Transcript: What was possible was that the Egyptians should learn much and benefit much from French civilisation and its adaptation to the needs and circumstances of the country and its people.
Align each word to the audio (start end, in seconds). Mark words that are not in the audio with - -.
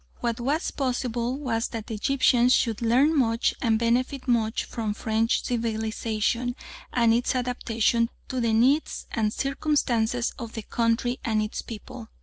What 0.19 0.39
was 0.39 0.71
possible 0.71 1.37
was 1.37 1.67
that 1.67 1.85
the 1.85 1.93
Egyptians 1.93 2.53
should 2.53 2.81
learn 2.81 3.15
much 3.15 3.53
and 3.61 3.77
benefit 3.77 4.27
much 4.27 4.63
from 4.63 4.95
French 4.95 5.43
civilisation 5.43 6.55
and 6.91 7.13
its 7.13 7.35
adaptation 7.35 8.09
to 8.27 8.39
the 8.41 8.51
needs 8.51 9.05
and 9.11 9.31
circumstances 9.31 10.33
of 10.39 10.53
the 10.53 10.63
country 10.63 11.19
and 11.23 11.39
its 11.39 11.61
people. 11.61 12.09